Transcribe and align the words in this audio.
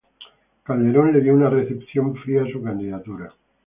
Calderón 0.63 1.13
le 1.13 1.21
dio 1.21 1.31
una 1.35 1.47
recepción 1.51 2.15
fría 2.15 2.41
a 2.41 2.51
su 2.51 2.59
candidatura. 2.63 3.35